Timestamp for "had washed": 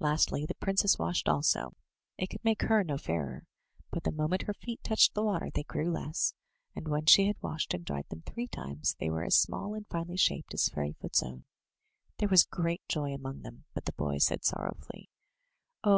7.28-7.72